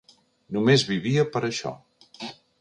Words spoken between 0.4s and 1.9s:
Només vivia per això.